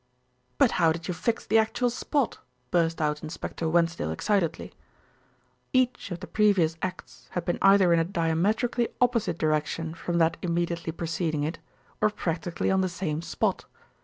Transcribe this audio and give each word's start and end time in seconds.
"But 0.57 0.71
how 0.81 0.91
did 0.91 1.07
you 1.07 1.13
fix 1.13 1.45
the 1.45 1.59
actual 1.59 1.91
spot?" 1.91 2.39
burst 2.71 2.99
out 2.99 3.21
Inspector 3.21 3.63
Wensdale 3.69 4.09
excitedly. 4.09 4.73
"Each 5.73 6.09
of 6.09 6.21
the 6.21 6.25
previous 6.25 6.75
acts 6.81 7.27
had 7.33 7.45
been 7.45 7.59
either 7.61 7.93
in 7.93 7.99
a 7.99 8.03
diametrically 8.03 8.87
opposite 8.99 9.37
direction 9.37 9.93
from 9.93 10.17
that 10.17 10.37
immediately 10.41 10.91
preceding 10.91 11.43
it, 11.43 11.59
or 12.01 12.09
practically 12.09 12.71
on 12.71 12.81
the 12.81 12.89
same 12.89 13.21
spot. 13.21 13.65